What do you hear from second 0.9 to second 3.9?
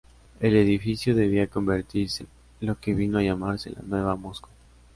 debía convertirse en lo que vino a llamarse la